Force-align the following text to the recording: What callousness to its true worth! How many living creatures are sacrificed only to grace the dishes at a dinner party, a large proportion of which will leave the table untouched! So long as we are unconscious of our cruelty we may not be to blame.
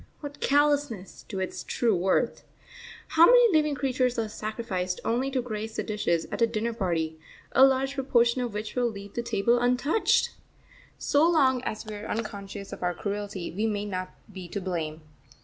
What 0.21 0.39
callousness 0.39 1.21
to 1.29 1.39
its 1.39 1.63
true 1.63 1.95
worth! 1.95 2.43
How 3.09 3.27
many 3.27 3.55
living 3.55 3.75
creatures 3.75 4.17
are 4.17 4.27
sacrificed 4.27 4.99
only 5.05 5.29
to 5.29 5.43
grace 5.43 5.75
the 5.75 5.83
dishes 5.83 6.25
at 6.31 6.41
a 6.41 6.47
dinner 6.47 6.73
party, 6.73 7.19
a 7.51 7.63
large 7.63 7.93
proportion 7.93 8.41
of 8.41 8.55
which 8.55 8.73
will 8.75 8.89
leave 8.89 9.13
the 9.13 9.21
table 9.21 9.59
untouched! 9.59 10.31
So 10.97 11.29
long 11.29 11.61
as 11.65 11.85
we 11.85 11.93
are 11.97 12.07
unconscious 12.07 12.73
of 12.73 12.81
our 12.81 12.95
cruelty 12.95 13.51
we 13.51 13.67
may 13.67 13.85
not 13.85 14.09
be 14.33 14.47
to 14.47 14.59
blame. 14.59 15.01